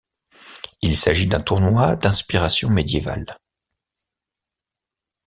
[0.81, 3.37] Il s’agit d’un tournoi d’inspiration médiévale.